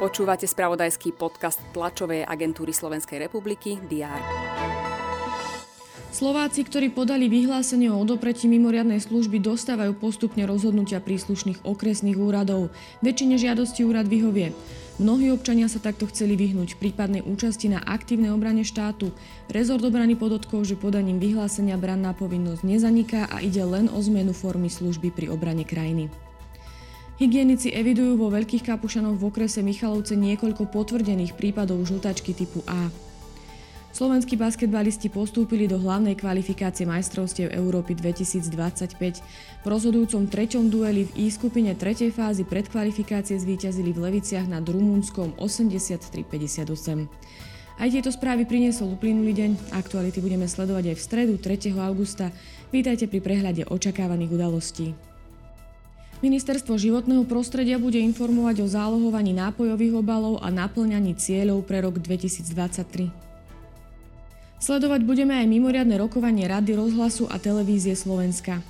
[0.00, 4.16] Počúvate spravodajský podcast tlačovej agentúry Slovenskej republiky DR.
[6.10, 12.72] Slováci, ktorí podali vyhlásenie o odopretí mimoriadnej služby, dostávajú postupne rozhodnutia príslušných okresných úradov.
[13.04, 14.56] Väčšine žiadosti úrad vyhovie.
[14.96, 19.12] Mnohí občania sa takto chceli vyhnúť prípadnej účasti na aktívnej obrane štátu.
[19.52, 24.72] Rezort obrany podotkov, že podaním vyhlásenia branná povinnosť nezaniká a ide len o zmenu formy
[24.72, 26.29] služby pri obrane krajiny.
[27.20, 32.88] Hygienici evidujú vo Veľkých Kapušanoch v okrese Michalovce niekoľko potvrdených prípadov žltačky typu A.
[33.92, 39.20] Slovenskí basketbalisti postúpili do hlavnej kvalifikácie majstrovstiev Európy 2025.
[39.60, 45.36] V rozhodujúcom treťom dueli v I skupine tretej fázy predkvalifikácie zvíťazili v Leviciach nad Rumunskom
[45.36, 46.72] 83-58.
[47.76, 49.76] Aj tieto správy priniesol uplynulý deň.
[49.76, 51.76] Aktuality budeme sledovať aj v stredu 3.
[51.84, 52.32] augusta.
[52.72, 55.09] Vítajte pri prehľade očakávaných udalostí.
[56.20, 63.08] Ministerstvo životného prostredia bude informovať o zálohovaní nápojových obalov a naplňaní cieľov pre rok 2023.
[64.60, 68.60] Sledovať budeme aj mimoriadne rokovanie Rady rozhlasu a televízie Slovenska.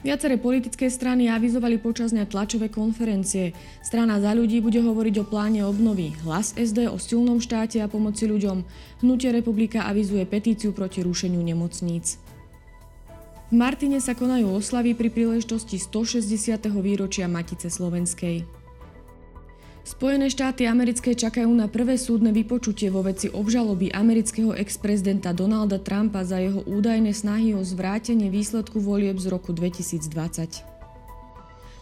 [0.00, 3.52] Viaceré politické strany avizovali počas dňa tlačové konferencie.
[3.84, 8.24] Strana za ľudí bude hovoriť o pláne obnovy, hlas SD o silnom štáte a pomoci
[8.24, 8.64] ľuďom.
[9.04, 12.16] Hnutie republika avizuje petíciu proti rušeniu nemocníc.
[13.46, 16.66] V Martine sa konajú oslavy pri príležitosti 160.
[16.82, 18.42] výročia Matice Slovenskej.
[19.86, 26.26] Spojené štáty americké čakajú na prvé súdne vypočutie vo veci obžaloby amerického ex-prezidenta Donalda Trumpa
[26.26, 30.66] za jeho údajné snahy o zvrátenie výsledku volieb z roku 2020.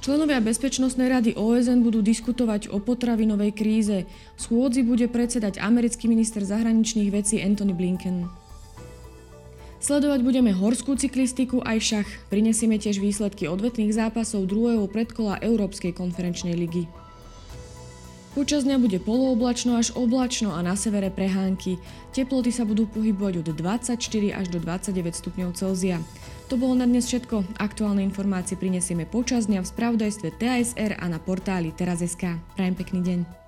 [0.00, 4.08] Členovia Bezpečnostnej rady OSN budú diskutovať o potravinovej kríze.
[4.40, 8.39] Schôdzi bude predsedať americký minister zahraničných vecí Anthony Blinken.
[9.80, 12.08] Sledovať budeme horskú cyklistiku aj šach.
[12.28, 16.84] Prinesieme tiež výsledky odvetných zápasov druhého predkola Európskej konferenčnej ligy.
[18.30, 21.82] Počas dňa bude polooblačno až oblačno a na severe prehánky.
[22.14, 23.98] Teploty sa budú pohybovať od 24
[24.30, 25.98] až do 29 stupňov Celzia.
[26.46, 27.58] To bolo na dnes všetko.
[27.58, 32.38] Aktuálne informácie prinesieme počas dňa v spravodajstve TASR a na portáli teraz.sk.
[32.54, 33.39] Prajem pekný deň.